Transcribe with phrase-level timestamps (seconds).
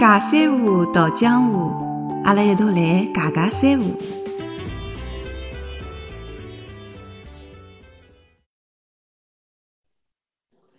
[0.00, 1.68] 假三胡，道江湖，
[2.24, 3.94] 阿拉一道来假假三胡。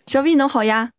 [0.08, 0.90] 小米侬好呀，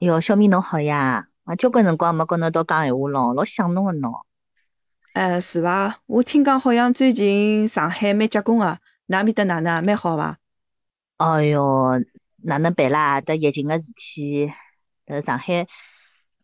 [0.00, 1.28] 哟，小米侬好呀！
[1.44, 4.20] 我交关辰光没跟侬一道讲闲话了，老想侬个喏。
[5.14, 6.00] 呃，是伐？
[6.04, 9.82] 我听讲好像最近上海蛮结棍个，㑚面搭哪能？
[9.82, 10.36] 蛮好伐？
[11.16, 11.98] 哎哟，
[12.42, 13.22] 哪能办啦？
[13.22, 14.52] 得疫情个事体，
[15.06, 15.66] 呃，上海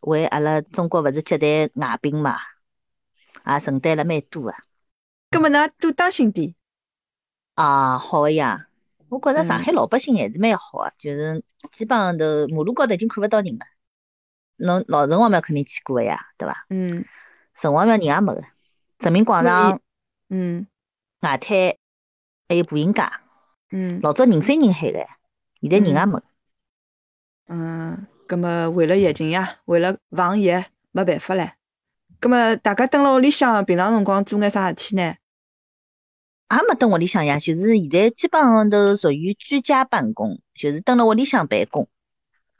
[0.01, 2.37] 为阿拉中国勿是接待外宾嘛，
[3.45, 4.53] 也承担了蛮多个。
[5.31, 6.53] 葛末㑚多当心点。
[7.55, 8.67] 啊，好个呀！
[9.09, 13.65] 我觉着上嗯海老百姓还是蛮好个，就是基本上头马路高头已经看勿到人了。
[14.55, 16.65] 侬老城隍庙肯定去过个呀，对伐？
[16.69, 17.05] 嗯
[17.55, 18.41] 城隍庙人也没个，
[18.99, 19.81] 人民广场
[20.29, 20.67] 嗯
[21.19, 21.75] 外滩
[22.47, 23.01] 还有步行街，
[23.71, 25.05] 嗯老早人山人海个，
[25.59, 26.21] 现在人也没。
[27.47, 30.47] 嗯，葛么为了疫情呀，为了防疫，
[30.93, 31.51] 没办法唻。
[32.17, 35.01] 葛么大家蹲辣屋里向，平常辰光做眼啥事体呢？
[36.49, 41.89] 也没蹲屋里向呀，就是现在基本上都属于居家办公，就是蹲辣屋里向办公，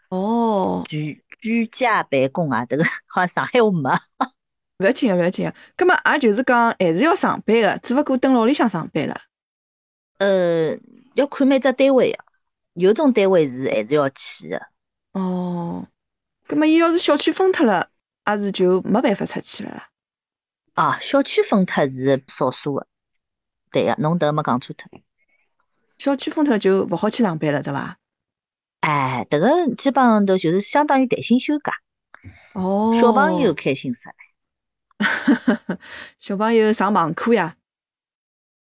[0.09, 3.97] 哦，居居家办公啊，迭个 好像上海话没。
[4.79, 5.55] 勿要紧个，勿要紧个。
[5.77, 9.15] 葛末也就是讲，还是要上班个，只勿过蹲辣屋里向上班了。
[10.17, 10.77] 呃，
[11.13, 12.17] 要看每只单位个，
[12.73, 14.61] 有种单位是还是要去个。
[15.13, 15.87] 哦，
[16.47, 17.89] 葛末伊要是小区封脱了，
[18.23, 19.89] 阿是就没办法出去了啦。
[20.73, 22.87] 啊，小区封脱是少数个，
[23.71, 25.01] 对个，侬迭个没讲错脱。
[25.97, 27.97] 小区封脱了就勿好去上班了，对伐？
[28.79, 31.73] 哎，迭个基本上头就是相当于弹性休假，
[32.53, 34.15] 哦，小朋友开心死了。
[36.19, 37.55] 小朋友上网课呀。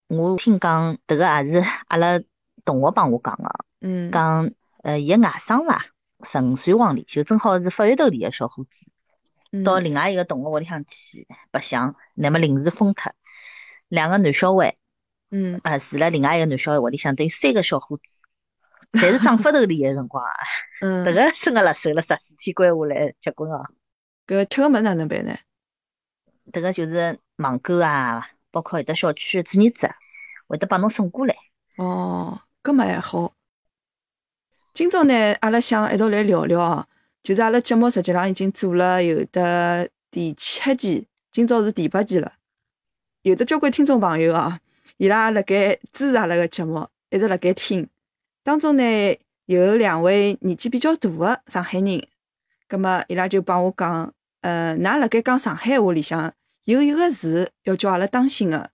[0.07, 2.21] 我听讲迭个也是阿拉
[2.63, 3.49] 同学帮我讲个，
[3.81, 4.51] 嗯，讲
[4.83, 5.87] 呃，伊个外甥伐，
[6.25, 8.87] 十五岁往里，就正好是发育头里个小伙子，
[9.63, 13.13] 到嗯另外一个同学屋里向去白相，乃末临时封脱，
[13.87, 14.75] 两个男小孩
[15.31, 18.25] 嗯，啊住辣另外一个男小孩屋里向，等于三个小伙子，
[18.99, 20.31] 侪是长发头里个辰光啊，
[20.81, 23.65] 嗯，迭个真个辣手了十四天关下来，结棍哦！
[24.27, 25.37] 搿吃个物事哪能办呢？
[26.51, 29.89] 迭个就是网购啊，包括有的小区的志愿者
[30.47, 31.35] 会得帮侬送过来。
[31.77, 33.34] 哦，搿么还好。
[34.75, 36.85] 今朝呢，阿拉想一道来聊聊哦，
[37.23, 42.33] 就是阿拉节目实际上已经做了有的第七期，今朝是第八期了。
[43.21, 44.59] 有的交关听众朋友啊，
[44.97, 47.87] 伊拉辣盖支持阿拉个节目，一直辣盖听。
[48.43, 52.05] 当中呢，有两位年纪比较大个上海人，
[52.67, 56.33] 葛么伊拉就帮我讲，呃，㑚辣盖讲上海话里向
[56.65, 58.69] 有一个字要叫阿拉当心个。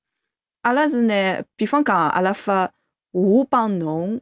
[0.63, 2.71] 阿拉是呢，比方讲，阿拉发
[3.11, 4.19] 我帮侬，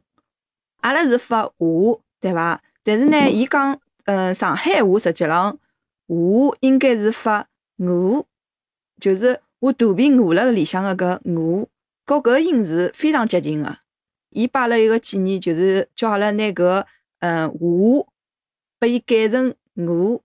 [0.80, 2.62] 阿拉是发我，对伐？
[2.82, 5.58] 但是呢，伊讲，呃，上海话实际上
[6.06, 7.46] 我应该是发
[7.76, 8.26] 我，
[8.98, 11.68] 就是我肚皮饿了里向个搿我，
[12.06, 13.78] 和搿个音是非常接近的。
[14.30, 16.84] 伊摆了一个建议，就是叫阿拉拿搿
[17.18, 18.06] 嗯我，
[18.78, 20.22] 拨伊改成我。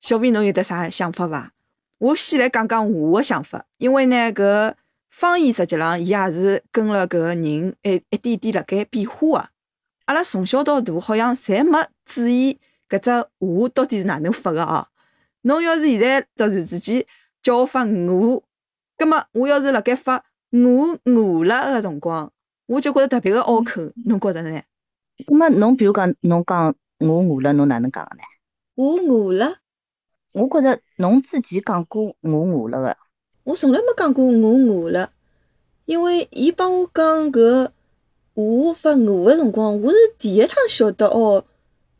[0.00, 1.52] 小编侬有得啥想法伐？
[1.98, 4.74] 我先来讲讲我个想法，因为呢，搿
[5.08, 7.74] 方言实际上伊也是跟了搿个人一
[8.10, 9.48] 一点点辣盖变化个。
[10.06, 14.86] 阿拉从小到大好像侪没注意搿只我到底是哪能发个哦。
[15.42, 17.04] 侬要是现在突然之间
[17.42, 18.42] 叫我发饿，
[18.96, 22.30] 葛末我要是辣盖发饿饿了个辰光，
[22.66, 24.62] 我就觉着特别个拗口，侬觉着呢？
[25.26, 28.22] 葛末侬比如讲，侬讲我饿了，侬哪能讲个呢？
[28.74, 29.56] 我饿了，
[30.32, 32.96] 我觉着侬之前讲过我饿了个，
[33.44, 35.10] 我从来没讲过我饿了，
[35.84, 37.68] 因为伊帮我讲搿
[38.34, 41.44] 我发饿个辰光，我是第一趟晓得哦，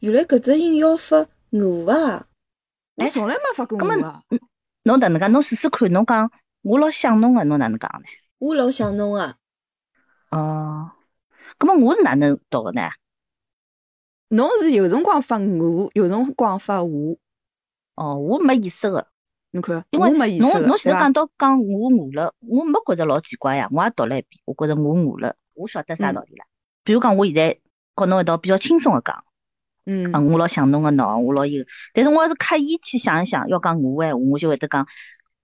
[0.01, 1.17] 原来搿只音要发
[1.51, 2.27] 饿啊！
[2.97, 4.21] 我哎从来没发过饿啊！
[4.83, 5.29] 侬哪能介？
[5.29, 6.29] 侬试试看，侬讲
[6.63, 8.09] 我老想侬个，侬哪能讲呢？
[8.39, 9.37] 我老想侬啊！
[10.33, 10.91] 哦，
[11.57, 12.83] 咁么我是哪能读个呢？
[14.29, 17.17] 侬是有辰光发我，有辰光发我，
[17.95, 19.07] 哦，我没意识个，
[19.53, 26.45] 侬看，因为我没意思侬侬现在讲到讲我饿了，我没觉着老奇怪呀，我也读了一遍，我觉着我饿了，我晓得啥嗯道理了。
[26.83, 27.61] 比如讲，我现在
[27.95, 29.25] 和侬一道比较轻松个讲，
[29.87, 34.87] 嗯啊，我老想侬个喏，我老有，但是我要是刻意去想一想，要讲我个闲话，我就会得讲，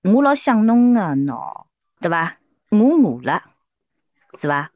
[0.03, 1.67] 我老想侬个喏，
[2.01, 2.39] 对伐？
[2.71, 3.43] 我饿了，
[4.39, 4.71] 是伐？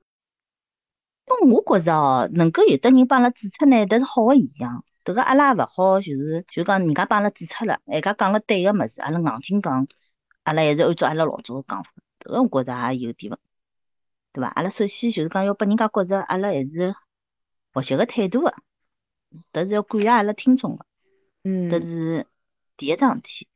[1.27, 4.85] 因为我觉着哦，能够有的人帮阿拉指出呢，迭是好个现象。
[5.05, 9.87] 迭个阿拉也勿好，就是就讲人家帮阿拉指出了，人家讲了对个物事，阿拉硬劲讲，
[10.45, 11.91] 阿拉还是按照阿拉老早个讲法，
[12.21, 13.37] 迭个我觉着也有点勿，
[14.35, 14.49] 对伐？
[14.49, 16.93] 阿拉首先就是讲要拨人家觉着阿拉还是
[17.73, 18.53] 学习个态度个，
[19.53, 20.85] 迭是要感谢阿拉听众个。
[21.45, 22.27] 嗯迭是
[22.77, 23.49] 第一桩事体。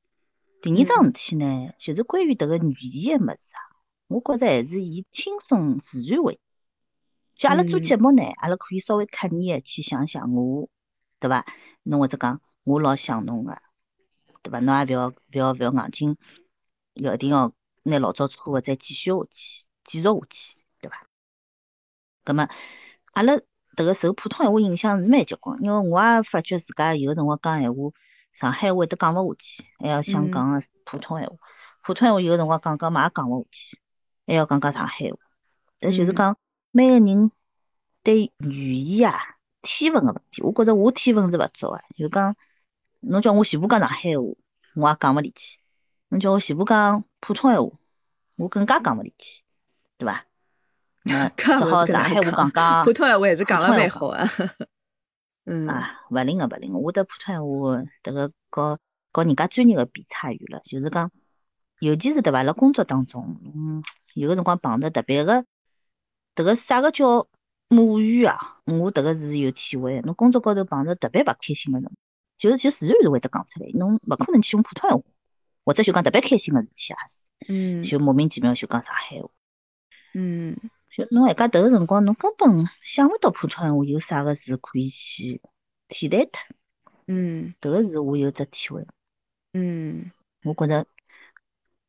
[0.62, 3.60] 第二桩事体呢，就是关于迭个语言个物事啊，
[4.06, 6.38] 我觉着还是以轻松自然为。
[7.34, 10.68] 就阿拉做节目呢，阿拉可以稍微刻意个去想想我，
[11.18, 11.44] 对伐？
[11.82, 13.58] 侬或者讲我老想侬个，
[14.42, 14.60] 对伐？
[14.60, 16.16] 侬也勿要勿要勿要硬劲，
[16.94, 17.52] 要一定要
[17.82, 20.57] 拿老早错个再继续下去，继续下去？
[22.28, 22.46] 葛么
[23.14, 23.32] 阿拉
[23.74, 27.90] 迭个受普通闲话影响是蛮结棍，因为我也发觉自家有个辰光讲闲话。
[28.34, 31.36] 上海话都讲勿下去，还要想讲个普通闲话。
[31.82, 33.78] 普通闲话有个辰光讲讲嘛也讲勿下去，
[34.26, 35.16] 还要讲讲上海话。
[35.80, 36.36] 但就是讲
[36.70, 37.32] 每个人
[38.02, 39.18] 对语言啊
[39.62, 41.80] 天分个问题，我觉着我天分是勿足个。
[41.96, 42.36] 就讲
[43.00, 44.36] 侬叫我全部讲上海话，
[44.76, 45.58] 我也讲勿离去；
[46.08, 47.70] 侬叫我全部讲普通闲话，
[48.36, 49.42] 我更加讲勿离去，
[49.96, 50.26] 对伐？
[51.04, 54.28] 那 只好上海话讲讲，普通闲话还是讲了蛮好个。
[55.44, 58.78] 嗯啊， 勿灵个勿灵个，我得普通闲话，迭个和
[59.12, 60.60] 和人家专业个比差远了。
[60.64, 61.10] 就是讲，
[61.80, 62.42] 尤其是对伐？
[62.42, 63.82] 辣工作当中，嗯，
[64.14, 65.44] 有个辰光碰着特别个，
[66.34, 67.28] 迭个啥个叫
[67.68, 68.58] 母语啊？
[68.66, 70.00] 我迭个是有体会。
[70.02, 71.90] 侬工作高头碰着特别勿开心个辰，
[72.36, 73.70] 就是就自然而然会得讲出来。
[73.72, 75.04] 侬勿可能去用普通闲话，
[75.64, 79.30] 或者就讲特别开心个事体也是，嗯，就莫名其妙就讲上海话，
[80.12, 80.54] 嗯。
[81.10, 85.40] 侬还家迭个辰光，侬根本想勿到普通闲话有啥个字可以去
[85.88, 86.42] 替代它。
[87.06, 88.86] 嗯，迭个是我有只体会。
[89.52, 90.10] 嗯，
[90.42, 90.86] 我觉着，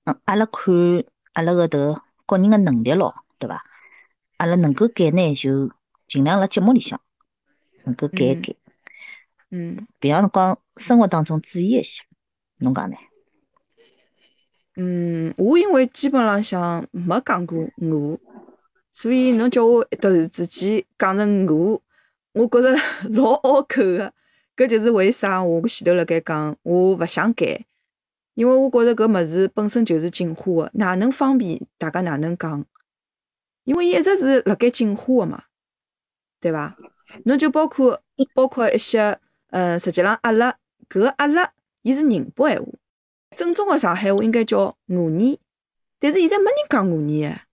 [0.05, 0.73] 嗯，阿拉看
[1.33, 3.63] 阿拉个迭个个人个能力咯，对伐？
[4.37, 5.71] 阿拉能够改呢，就
[6.07, 7.01] 尽量辣节目里向
[7.85, 8.55] 能够改一改。
[9.49, 9.87] 嗯。
[9.99, 12.03] 别样辰光生活当中注意一下，
[12.59, 12.95] 侬讲呢？
[14.75, 18.19] 嗯，我因为基本浪向没讲过我。
[19.01, 21.81] 所以侬叫我突然之间讲成我，
[22.33, 22.75] 我觉着
[23.11, 24.13] 老拗口个。
[24.57, 27.65] 搿就是为啥我前头辣盖讲我勿想改，
[28.33, 32.65] 因为我觉着搿物事本身就是进化个，哪能方便大家哪能讲？
[33.63, 35.43] 因为伊一直是辣盖进化个嘛，
[36.41, 36.75] 对伐？
[37.23, 38.01] 侬就包括
[38.33, 39.17] 包括一些，
[39.51, 40.57] 呃，实际浪阿拉
[40.89, 41.53] 搿阿拉，
[41.83, 42.67] 伊是宁波闲话，
[43.37, 45.39] 正宗个上海话应该叫俄语，
[46.01, 47.48] 但是现在没人讲俄语个。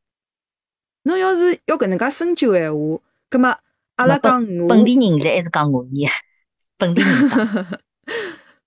[1.06, 3.00] 侬要是要搿能介深究闲话，
[3.30, 3.56] 葛末
[3.94, 6.04] 阿拉讲我本地人现在还是讲俄语，
[6.76, 7.66] 本地人讲，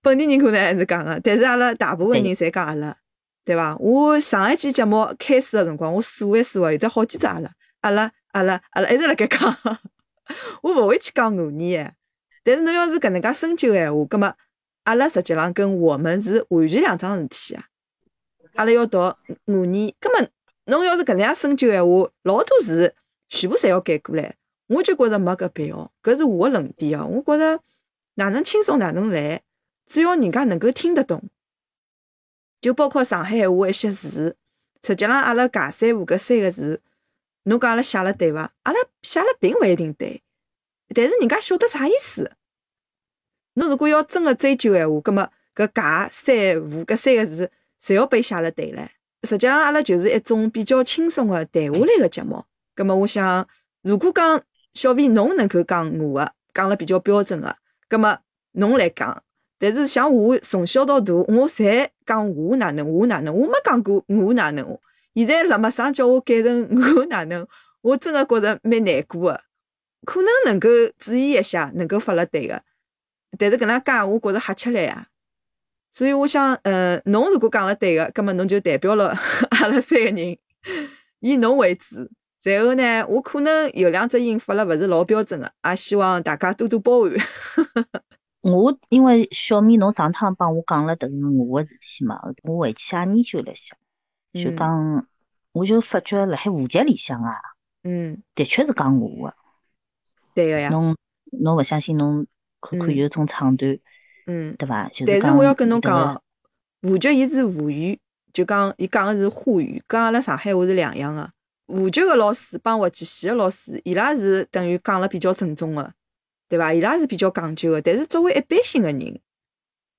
[0.01, 2.95] 本地人可能还是讲个，但是阿拉大部分人侪讲阿拉，
[3.43, 3.75] 对伐？
[3.77, 7.51] 我上一期节目开始个辰光，我数一数啊，有得好几只阿拉，
[7.81, 9.57] 阿拉阿拉阿拉一直辣盖讲，
[10.63, 11.91] 我勿会去讲俄语个。
[12.45, 14.33] 但是侬要是搿能介深究闲话，葛末
[14.85, 17.65] 阿拉实际浪跟我们是完全两桩事体啊。
[18.55, 20.31] 阿拉要读俄语，根本。
[20.69, 22.95] 侬要是搿能样深究闲话，老多字
[23.27, 24.35] 全部侪要改过来，
[24.67, 25.91] 我就觉着没搿必要。
[26.01, 27.05] 搿是我个论点哦。
[27.05, 27.61] 我觉着
[28.15, 29.41] 哪能轻松哪能来，
[29.85, 31.23] 只要人家能够听得懂，
[32.61, 34.37] 就包括上海闲话一些字，
[34.83, 36.81] 实际浪阿拉尬三胡搿三个字，
[37.43, 38.51] 侬讲阿拉写了对伐？
[38.63, 40.21] 阿拉写了并勿一定对，
[40.93, 42.31] 但是人家晓得啥意思。
[43.53, 47.51] 侬如果要真个追究闲话，葛末搿尬三胡搿三个字，
[47.81, 48.87] 侪要被写了对唻。
[49.23, 52.43] 实际上，阿拉就是一种比较轻松个谈话类个节目。
[52.73, 53.47] 葛末我想，
[53.81, 54.41] 如果讲
[54.73, 57.55] 小 V 侬能够讲我个，讲了比较标准个，
[57.87, 58.17] 葛末
[58.53, 59.23] 侬来讲。
[59.57, 64.79] 但是像我从小到大，我侪讲我哪能我哪能，我没讲过我哪能。
[65.13, 67.45] 现在辣马上叫我改成我哪能，
[67.81, 69.41] 我真个觉着蛮难过个。
[70.05, 72.63] 可能能够注意一下，能够发了对个，
[73.37, 75.07] 但是搿能讲，我觉着瞎吃力啊。
[75.91, 79.09] 所以我想，呃，侬如果讲了对个，葛么侬就代表了
[79.51, 80.37] 阿拉三个人，
[81.19, 82.09] 以侬为主。
[82.43, 87.11] 然后呢，我可能有两只音发了勿是老标准个，也希望大家多多包涵。
[88.41, 93.75] 我因为小米侬上趟帮我讲了等于我个事体嘛，我回去也研究了一下，
[94.33, 95.05] 就讲
[95.51, 97.33] 我就发觉辣海户籍里向啊，
[97.83, 99.35] 嗯，的确是讲我个。
[100.33, 100.69] 对个呀。
[100.69, 100.95] 侬
[101.31, 102.25] 侬勿相信侬
[102.61, 103.73] 看看有种唱段。
[103.73, 103.79] 嗯，
[104.57, 104.89] 对伐？
[105.05, 106.21] 但是我要跟侬讲，
[106.81, 107.99] 沪剧伊是沪语，
[108.31, 111.29] 就讲伊讲个是沪语，跟阿拉上海话是两样个。
[111.67, 115.93] 沪剧个老师帮滑稽戏个老师，伊拉是等于讲了比较正宗个，
[116.47, 116.73] 对伐？
[116.73, 117.81] 伊拉是比较讲究个。
[117.81, 119.19] 但是作为一般性个人，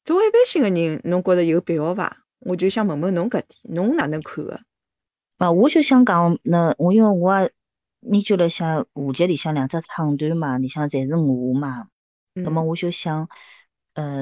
[0.05, 2.25] 作为一般性个人，侬觉着有必要伐？
[2.41, 4.61] 我就想问问侬搿点，侬哪能看个？
[5.39, 7.53] 啊，我就想讲，那我因为我也
[8.01, 11.89] 研究了一下沪剧里向两只唱段嘛，里向侪是我嘛，
[12.35, 13.29] 那么我就想。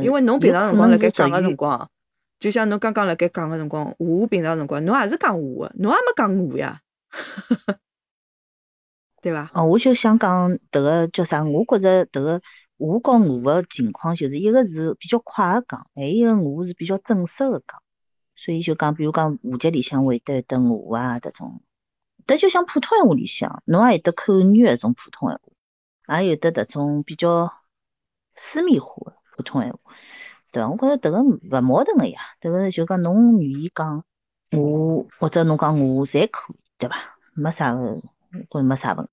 [0.02, 1.90] 因为侬平常辰光辣盖讲个辰光，
[2.38, 6.80] 就像侬刚刚辣盖讲个辰光，我平常辰光侬也是讲我个，侬也没讲我呀，
[9.20, 9.50] 对伐？
[9.54, 11.44] 哦，我就想讲迭个叫啥？
[11.44, 12.40] 我觉着迭个
[12.76, 17.82] 我和我个情况就是一个是比较快的讲，还有一个我是比较正式的讲，
[18.37, 21.61] 所以就讲，比如讲户籍里向会得有得我啊，迭种，
[22.26, 25.40] 迭就像普通闲话里向，侬也有得口语的种普通闲
[26.06, 27.52] 话，也有得迭种比较
[28.37, 29.78] 私密化的普通闲话，
[30.50, 30.68] 对伐？
[30.68, 34.04] 我觉着迭个勿矛盾个呀，迭个就讲侬愿意讲
[34.50, 36.97] 我，或者侬讲我，侪可以，对伐？
[37.35, 38.02] 没啥个，我
[38.50, 39.11] 觉着没啥问题，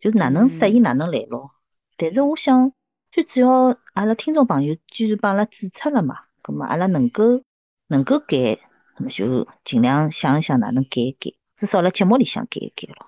[0.00, 1.52] 就是哪能适意哪能来咯。
[1.96, 2.72] 但是我想，
[3.12, 7.42] 最主要阿拉听众朋友既然帮阿拉指出了嘛，葛末阿拉能够
[7.86, 8.58] 能够改，
[8.98, 13.06] 那么就尽量想一想哪能改一改，至少辣节目里向改一改咯，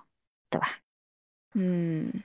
[0.51, 0.69] 对伐？
[1.55, 2.23] 嗯，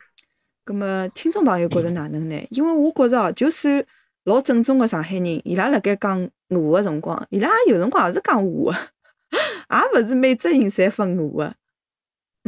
[0.64, 2.48] 葛末听众朋友觉着哪能呢？
[2.52, 3.84] 因为我觉着哦，就算
[4.24, 8.78] 老正宗个上海人，伊拉辣盖讲我个辰光，伊拉有辰光也是讲我个，
[9.70, 11.56] 也勿是每只人侪发我个。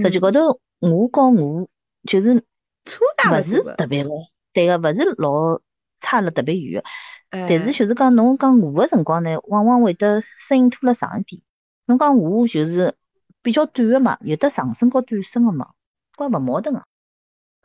[0.02, 1.68] 实际高头，我告我
[2.04, 2.44] 就是
[2.84, 4.10] 差大勿是特别个，
[4.54, 5.62] 对个，勿是老
[6.00, 6.88] 差了特别远个。
[7.30, 11.42] 但但是就是讲侬讲我个辰光呢，往往会得声音拖了长一点。
[11.88, 12.96] 侬讲我就是
[13.42, 15.72] 比较短个嘛，有得长声和短声个嘛，
[16.16, 16.84] 怪勿矛盾个。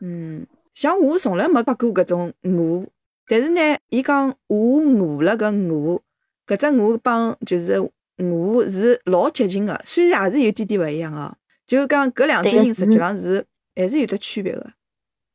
[0.01, 2.87] 嗯，像我从来没发过搿种我，
[3.31, 3.61] 但是呢，
[3.91, 6.03] 伊讲我饿了搿我，
[6.49, 7.81] 搿只我帮就是
[8.17, 11.33] 我是老接近个，虽然也是有点点勿一样哦。
[11.65, 13.47] 就讲搿两只音实际上是
[13.77, 14.73] 还是有得区别个，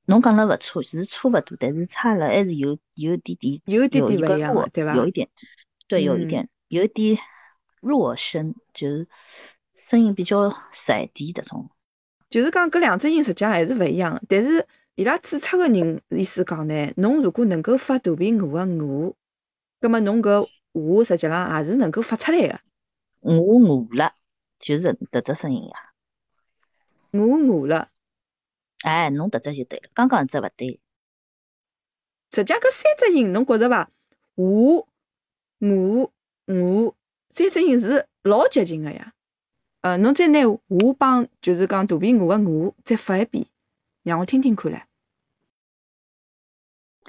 [0.07, 4.93] 侬讲了勿错，是差勿多，但是差了还是有有点点有一点点勿一样个，对伐？
[4.93, 5.29] 有一点，
[5.87, 7.17] 对，有一嗯点，有一点
[7.79, 9.07] 弱声，就是
[9.77, 11.69] 声音比较实一点迭种。
[12.29, 19.13] 就是讲搿两只音实际上还是勿一样的，但是伊拉注册个人意思讲呢，侬如果能够发肚皮饿个饿，
[19.81, 22.61] 葛末侬搿话实际浪也是能够发出来个。
[23.19, 24.13] 我饿了，
[24.57, 25.91] 就是迭只声音呀。
[27.11, 27.89] 我饿了，
[28.83, 30.79] 哎，侬迭只就对了，刚刚一只勿对。
[32.31, 33.91] 实际上搿三只音侬觉着伐？
[34.35, 34.87] 我、
[35.59, 36.13] 我、
[36.45, 36.95] 我
[37.31, 39.13] 三只音是老接近个呀。
[39.81, 43.45] 呃，侬再拿我帮就是讲肚皮饿个饿再发一遍，
[44.05, 44.83] 让我听听看唻。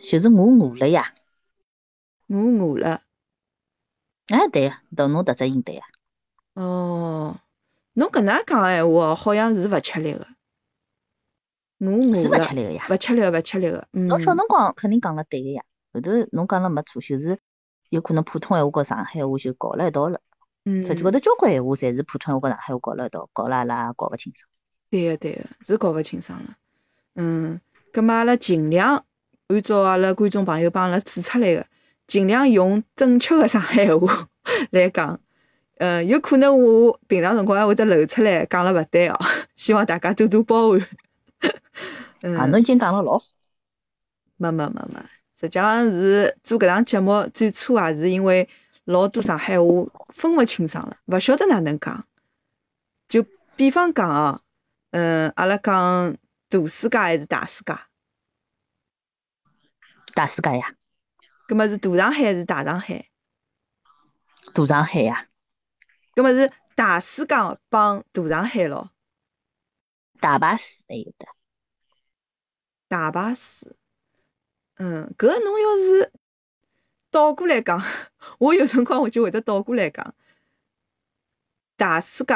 [0.02, 1.14] 就是我饿了呀。
[2.26, 3.02] 我饿了。
[4.28, 5.84] 哎，对呀，到侬迭只应对呀。
[6.54, 7.38] 哦，
[7.92, 10.26] 侬搿能介讲闲话哦，好像是勿吃力个。
[11.78, 12.86] 我饿是勿，吃力个呀。
[12.88, 13.86] 勿吃力个，勿吃力个。
[13.92, 15.62] 嗯，侬小辰光肯定讲了对个呀，
[15.92, 17.38] 后头侬讲了没错，就是
[17.90, 20.18] 有可能普通闲话和上海话就搞了一道了。
[20.64, 24.50] 嗯，实际高头交关闲话侪是普通闲话和上海话搞了一道，搞了阿拉搞勿清爽。
[24.88, 26.56] 对个对个，是搞勿清爽了。
[27.16, 27.61] 嗯，
[27.92, 29.04] 葛末阿拉尽量
[29.49, 31.66] 按照阿拉观众朋友帮阿拉指出来个，
[32.06, 34.28] 尽量用正确个上海话
[34.70, 35.18] 来讲。
[35.78, 39.18] 呃，有可能我平常辰光还会得漏出来讲了勿对哦，
[39.56, 40.80] 希望大家多多包涵。
[42.23, 43.25] 嗯，啊，侬已经讲了老好。
[44.38, 45.00] 没没没没，
[45.38, 48.49] 实际上是做搿档节目最初也是因为
[48.85, 49.66] 老多上海话
[50.08, 52.04] 分勿清爽了，勿晓得哪能讲。
[53.06, 53.23] 就
[53.54, 54.40] 比方讲哦，
[54.92, 56.16] 嗯，阿拉讲
[56.48, 57.74] 大世界还是大世界？
[60.14, 60.74] 大世界呀，
[61.46, 63.10] 葛末是大上海还是大上海？
[64.54, 65.26] 大上海呀，
[66.14, 67.34] 葛末是大世界
[67.68, 68.92] 帮大上海咯，
[70.20, 71.26] 大巴士还有的。
[72.88, 73.76] 大巴士。
[74.76, 76.12] 嗯，搿侬要是
[77.10, 77.82] 倒过来讲，
[78.38, 80.14] 我有辰光我就会得倒过来讲。
[81.76, 82.34] 大世界、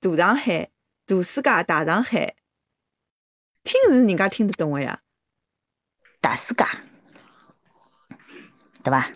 [0.00, 0.70] 大上海、
[1.04, 2.36] 大世界、大上海，
[3.64, 5.00] 听是人家听得懂个呀。
[6.20, 6.64] 大世界，
[8.84, 9.12] 对伐？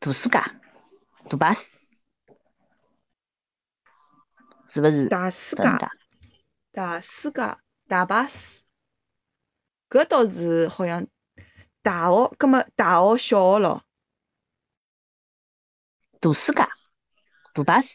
[0.00, 0.38] 大世界，
[1.28, 1.66] 大巴士，
[4.68, 5.08] 是勿是？
[5.08, 5.62] 大世界
[6.72, 7.56] 大世界、
[7.88, 8.64] 大巴士，
[9.88, 11.06] 搿倒是好像
[11.82, 13.84] 大学，葛末大学、小学咯。
[16.20, 16.62] 大世界，
[17.54, 17.88] 大巴士，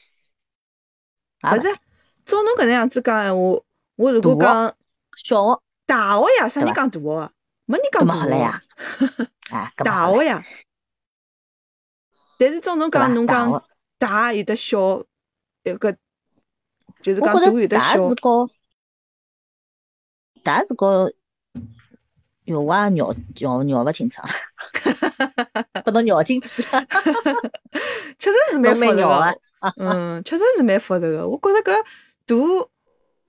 [1.43, 1.75] 也勿勿是，
[2.25, 3.39] 照侬搿能样子讲闲话，
[3.96, 4.75] 我如果讲
[5.23, 7.31] 小学，大学呀，啥人讲大学啊？
[7.65, 8.61] 没人讲大学呀。
[9.51, 10.43] 啊，大学呀。
[12.38, 13.63] 但是照侬讲，侬讲
[13.97, 15.03] 大有的小，
[15.63, 15.95] 有个
[17.01, 18.15] 就是讲大有的小是。
[18.21, 18.49] 和
[20.41, 21.11] 大是和
[22.45, 24.25] 小娃绕绕绕勿清爽，
[25.83, 26.85] 把侬绕进去了，
[28.17, 29.41] 确实是蛮侬蛮复杂的。
[29.77, 31.27] 嗯，确实是蛮复杂的。
[31.27, 31.83] 我觉着搿
[32.25, 32.69] 大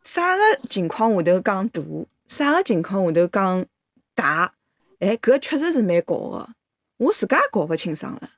[0.05, 1.83] 啥个情况下头讲大，
[2.27, 3.67] 啥个情况下头讲
[4.15, 4.55] 大，
[4.99, 6.49] 哎，搿确实是蛮搞个。
[6.97, 8.31] 我自家也搞勿清爽了。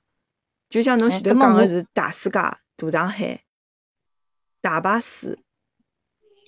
[0.69, 3.42] 就像侬哎前头讲个是大世界、大上海、
[4.61, 5.38] 大巴士，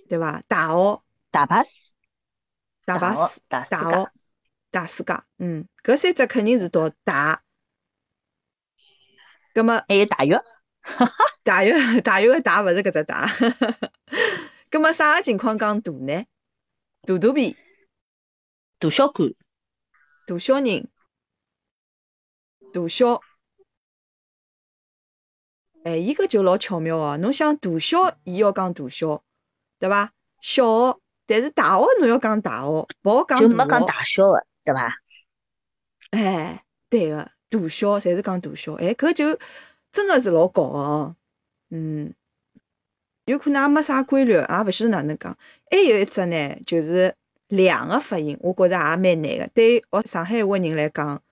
[0.09, 0.42] 对伐？
[0.49, 1.94] 大学、大巴士，
[2.85, 4.11] 大巴学士、大大学、
[4.71, 7.42] 大世界，嗯，搿三只肯定是读大。
[9.52, 10.35] 葛么还有大浴，
[11.42, 13.28] 大浴大浴个大勿是搿只大。
[14.75, 16.26] 葛么啥个情况讲大呢？
[17.02, 17.57] 大肚皮、
[18.81, 19.33] 大小管、
[20.26, 20.90] 大小人、
[22.73, 23.21] 大小。
[25.85, 27.16] 哎，伊搿就老巧妙哦。
[27.19, 29.23] 侬想大小，伊要讲大小，
[29.78, 30.12] 对伐？
[30.40, 34.93] 小学，但是大学侬要讲大学，勿好讲就没讲大小个，对伐？
[36.11, 38.75] 哎，对个，大小侪是讲大小。
[38.75, 39.38] 哎，搿就
[39.93, 41.16] 真个是老高个哦。
[41.71, 42.12] 嗯，
[43.26, 45.37] 有可能也没啥规律，也勿晓得哪能讲。
[45.71, 47.14] 还有一只呢，就是
[47.49, 49.50] 两个发音，我觉着也蛮难个。
[49.54, 51.23] 对学上海话人来讲，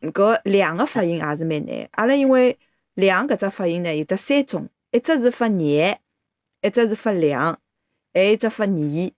[0.00, 1.88] 搿两个发音也是蛮难。
[1.92, 2.58] 阿拉因为
[2.94, 6.00] 两搿只发音呢，有得三种，一只是发廿，
[6.62, 7.58] 一只是发两，
[8.12, 9.10] 还有一只发二。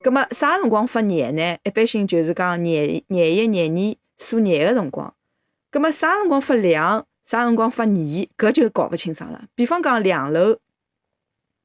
[0.00, 1.56] 葛末啥辰光发廿呢？
[1.62, 5.14] 一般性就是讲廿廿一、廿二数廿个辰光。
[5.70, 9.46] 葛末啥辰光发两，啥辰光发二，搿就搞勿清爽了。
[9.54, 10.58] 比方讲两楼，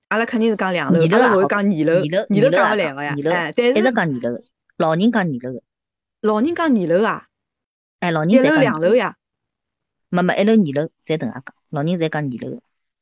[0.09, 4.43] 阿拉肯定是讲两楼，二楼阿拉勿会讲二楼，二楼二楼讲讲勿来个呀哎，但一直讲二楼个，
[4.77, 5.53] 老人讲二楼。
[5.53, 5.61] 个，
[6.21, 7.27] 老人讲二楼啊，
[7.99, 9.15] 哎，老人一楼、两楼，呀，
[10.09, 12.59] 没没一楼二楼侪等下讲，老人侪讲二楼。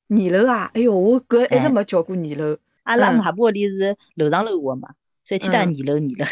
[0.10, 2.58] 二楼啊，哎哟，我搿一直哎没叫过二楼。
[2.84, 3.20] 阿拉嗯。
[3.20, 4.90] 外婆屋里是楼上楼下嘛，
[5.24, 5.74] 所以天天嗯。
[5.74, 6.26] 二楼二楼。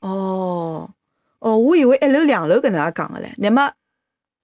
[0.00, 0.90] 哦，
[1.40, 3.30] 哦，我以为一楼、两楼搿能介讲个唻。
[3.38, 3.72] 那么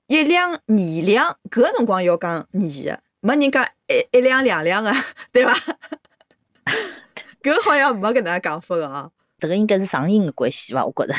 [0.06, 2.46] 一两、二两搿辰光要讲二
[2.84, 4.92] 个，没人讲一一两、两两个，
[5.32, 5.54] 对伐？
[7.42, 9.10] 搿好像没搿能介讲法个哦。
[9.40, 10.84] 迭个应该是上瘾个关系伐？
[10.84, 11.14] 我觉着。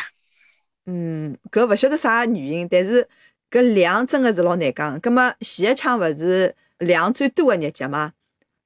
[0.86, 3.10] 嗯，搿勿晓得啥原因，但是
[3.50, 5.00] 搿量真个是老难讲。
[5.00, 8.14] 葛末前一抢勿是量最多个日节嘛？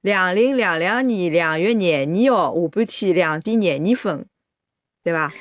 [0.02, 4.26] 两零两两年两月廿二号下半天两点廿二分，
[5.02, 5.32] 对伐？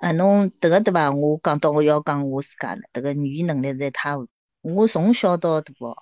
[0.00, 1.10] 啊，侬迭个对伐？
[1.10, 4.26] 我讲到我要讲我自家了，迭个语言能力实在太差。
[4.62, 5.94] 我从小到大哦，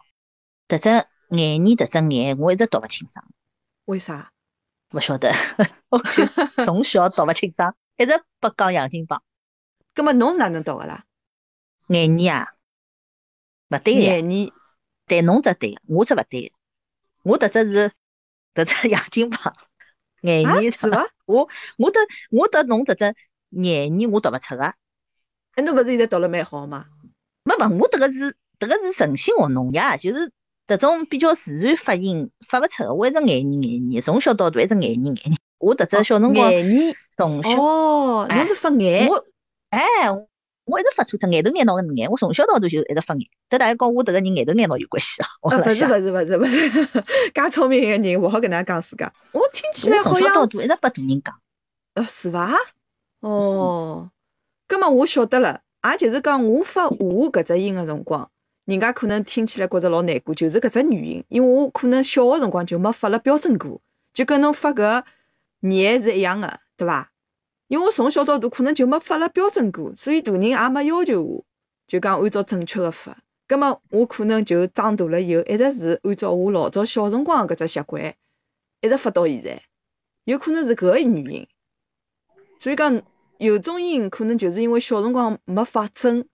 [0.71, 0.89] 迭只
[1.37, 3.25] 眼念迭只眼，我一直读勿清爽，
[3.87, 4.31] 为啥？
[4.93, 5.33] 勿晓得，
[5.91, 6.25] 我就
[6.65, 9.21] 从小读勿清爽，一直拨讲洋泾浜。
[9.95, 11.05] 葛末侬是哪能读个啦？
[11.89, 12.55] 眼念啊，
[13.71, 14.53] 勿对个呀，廿二。
[15.07, 16.55] 但侬只对个，我只勿对个。
[17.25, 17.93] 我迭只是
[18.55, 19.53] 迭只洋泾浜，
[20.23, 21.09] 眼 啊，念是伐？
[21.27, 21.99] 我我得
[22.31, 23.17] 我得侬迭只
[23.51, 24.63] 眼念我读勿出个。
[25.57, 26.87] 哎，侬勿是现在读了蛮好嘛？
[27.43, 30.33] 没没，我迭个是迭个是诚心学侬呀，就是
[30.71, 35.37] 迭种比较自然发音发勿出个，我一直眼念眼念，从小到大一直眼念眼念。
[35.59, 39.27] 我迭只小辰光眼念从小哦，哎侬是发眼我
[39.71, 39.83] 哎，
[40.65, 43.29] 我一直发错脱眼头眼脑个眼，我从小到大就一直发眼。
[43.51, 45.27] 迭大概跟我迭个人眼头眼脑有关系啊？
[45.43, 46.71] 勿是勿是勿是勿是，
[47.35, 49.13] 介聪明一个人，勿好搿能介讲自家。
[49.33, 51.35] 我听起来好像从小到像，大一直拨大人讲，
[51.95, 52.57] 呃，是伐？
[53.19, 54.09] 哦，
[54.69, 58.31] 葛末我晓得了，也就是讲我发“我”搿只音个辰光，
[58.71, 63.81] 人家可能听起来觉着老难过，就是搿只原因，因为我可能小个辰光就没发了标准过，
[64.15, 65.03] 就跟侬发搿
[65.69, 67.11] “眼”是一样个，对伐？
[67.67, 71.45] 因为我从小到大可能就没发了标准过，所以大人也没要求我，
[71.89, 73.19] 就讲按照正确个发。
[73.49, 78.15] 葛末我可能就长大了以后，一直是按照我老早小辰光搿只习惯，
[78.81, 79.61] 一直发到现在，
[80.25, 81.47] 有可能是搿个原因。
[82.59, 83.03] 所以讲，
[83.39, 86.29] 有种音可能就是因为小辰光没发准，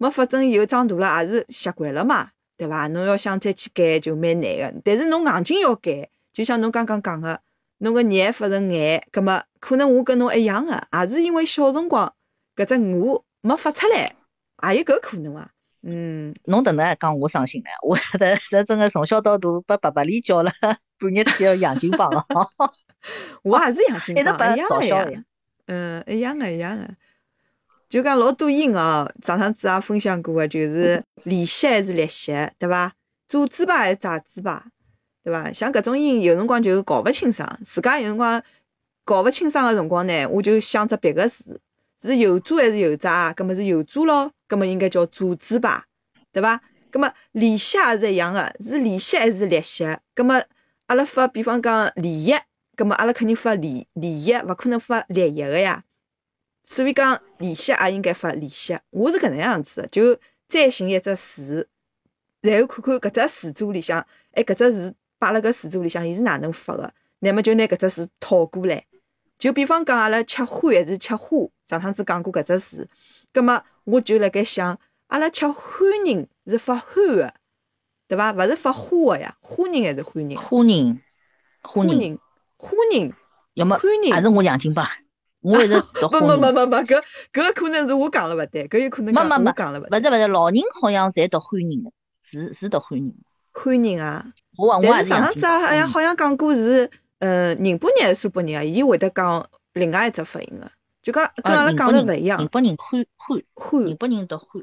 [0.00, 2.86] 没发准以后长大了也是习惯了嘛，对伐？
[2.88, 4.80] 侬要想再去改就蛮难个。
[4.82, 7.38] 但是侬硬劲要改，就像侬刚刚讲个，
[7.78, 12.10] 侬个眼发成眼，葛末可能我跟侬一样个，也是因为小辰光
[12.56, 14.14] 搿只我没发出来，
[14.72, 15.50] 也有搿可能啊。
[15.82, 17.68] 嗯，侬迭能还讲我伤心了。
[17.86, 20.50] 我迭这真个从小到大把爸爸里教了
[20.98, 22.24] 半日天洋泾浜哦。
[23.44, 25.24] 我也是洋泾一直浜，一样个呀。
[25.66, 26.88] 嗯，一样个，一样个。
[27.90, 32.92] 就讲老多音哦，上趟子也分享过个，就是 利息还是利息，对伐？
[33.28, 34.64] 左嘴巴还是右嘴巴，
[35.24, 35.52] 对伐？
[35.52, 38.40] 像搿种音，有辰光就搞勿清爽，自家有辰光
[39.04, 41.60] 搞勿清爽个辰光呢，我就想只别个字，
[42.00, 43.32] 是右左还是右闸啊？
[43.32, 45.84] 葛末是右左咯，葛末应该叫左嘴巴，
[46.32, 46.60] 对伐？
[46.92, 49.84] 葛末利息也是一样个，是利息还是利息？
[50.14, 50.40] 葛末
[50.86, 52.34] 阿拉发，比方讲利益。
[52.76, 55.82] 葛末阿拉肯定发利利益，勿可能发利益个呀。
[56.70, 58.78] 所以讲利息也应该发利息。
[58.90, 61.68] 我是搿能样子的，就再寻一只字，
[62.42, 66.94] 然后看看搿只字组里向，哎，搿只字摆辣搿字组里向，伊是哪能发的？
[67.18, 68.84] 乃末就拿搿只字套过来。
[69.36, 72.88] 就比方讲阿拉吃欢还是吃花，上趟子讲过搿只字，
[73.32, 74.78] 葛末我就辣盖想，
[75.08, 77.34] 阿拉吃欢人是发欢个，
[78.06, 78.32] 对伐？
[78.32, 80.38] 勿是发花个呀，花人还是欢人？
[80.38, 81.00] 花人，
[81.62, 82.18] 花人，花人，
[82.58, 83.12] 花人。
[83.54, 84.86] 要么欢人也是我洋泾浜。
[85.40, 86.40] 我一直读没花人。
[86.40, 89.98] 没没没没，搿搿可能是我讲了勿对，搿有可能讲没没没我讲了勿对。
[89.98, 91.90] 勿是勿是，老人好像侪读欢人的，
[92.22, 93.14] 是是读欢人的。
[93.52, 100.70] 欢人啊，我我但是也是上趟子好像嗯好像讲过是，呃，宁波人还是苏北人啊，伊会得讲另外一只发音个，
[101.02, 102.46] 就讲跟阿拉讲的勿一样宁。
[102.48, 104.62] 波人汉汉汉宁波人读汉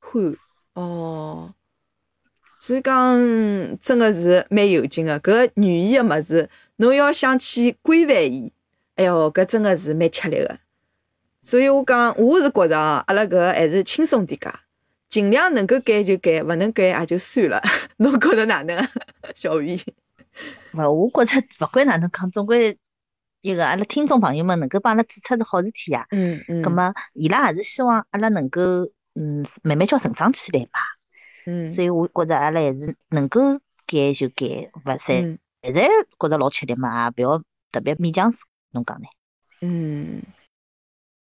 [0.00, 0.36] 汉
[0.74, 1.52] 哦，
[2.58, 3.18] 所以讲
[3.78, 5.20] 真个是蛮有劲个。
[5.20, 8.50] 搿语言个物事，侬要想去规范伊，
[8.96, 10.58] 哎哟，搿真个是蛮吃力个。
[11.42, 14.50] 所以我讲，我是觉着啊，阿拉搿还是轻松点介，
[15.08, 17.60] 尽量能够改就改，勿能改也就算了。
[17.98, 18.88] 侬觉着哪能啊，
[19.34, 19.78] 小雨？
[20.72, 22.78] 勿，我觉着勿管哪能讲，总归
[23.42, 26.06] 一个阿拉听众朋友们能够帮阿拉指出是好事体呀。
[26.10, 28.62] 嗯嗯，葛么，伊拉也是希望阿拉能够
[29.14, 30.80] 嗯慢慢叫成长起来嘛。
[31.46, 33.40] 嗯，所以我觉着阿拉还是能够
[33.86, 38.44] 改就改，勿侪嗯现在觉着老吃力嘛，也勿要特别勉强自家。
[38.74, 39.06] 侬讲呢？
[39.62, 40.22] 嗯，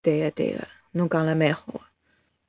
[0.02, 1.80] 对个对个，侬讲了蛮好个。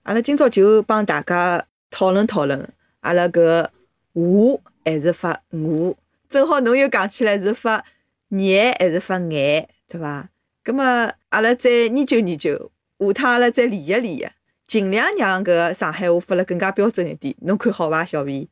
[0.04, 3.69] 阿拉今朝就帮大家讨论讨论，阿拉搿
[4.13, 5.95] 我还是发我，
[6.30, 7.86] 正好侬又讲起来是发
[8.30, 10.30] 眼还是发眼，对伐？
[10.63, 14.34] 葛么阿拉再研究研究，下趟阿拉再练一练，
[14.67, 17.36] 尽量让搿上海话发了更加标准一点。
[17.41, 18.49] 侬看好伐，小 V？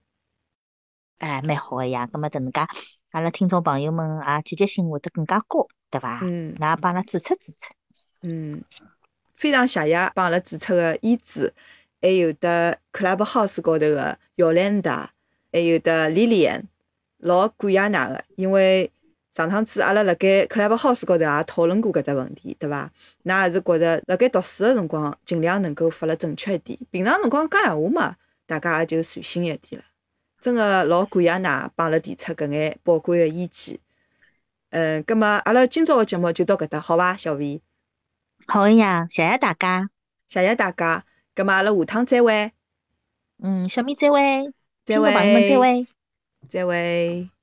[1.18, 2.08] 哎，蛮好个呀。
[2.08, 2.62] 葛么迭能介，
[3.12, 6.20] 阿拉听众朋友们也积极性会得更加高，对伐？
[6.24, 7.74] 嗯㑚帮阿拉指出指出。
[8.22, 8.62] 嗯，
[9.34, 11.54] 非常谢谢帮阿拉指出个伊子，
[12.02, 15.12] 还有得 Clubhouse 高头个姚兰达，
[15.52, 16.64] 还有得 Lilian，
[17.20, 18.92] 老感谢㑚个，因为
[19.32, 22.92] 上趟子阿拉辣盖 Clubhouse 高头也讨论过搿只问题，对伐？
[23.24, 28.16] 㑚也是觉着辣盖读书个辰光，尽量能够发了正确一点，平常辰光讲闲话嘛，
[28.46, 29.86] 大家也就随心一点了。
[30.40, 33.80] 真个老感谢㑚帮阿拉提出搿眼宝贵个意见。
[34.70, 37.62] 嗯，葛末阿拉今朝个节目就到搿搭，好伐，小薇
[38.48, 39.90] 好个呀，谢谢大家。
[40.28, 42.52] 谢谢大家，葛末阿拉下趟再会，
[43.42, 44.52] 嗯，小米再会，
[44.86, 45.88] 再会朋友们再，会。
[46.50, 47.37] 再会。